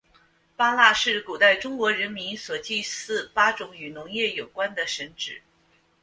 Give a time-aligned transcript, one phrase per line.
[0.55, 5.43] 八蜡是古代中国人民所祭祀八种与农业有关的神只。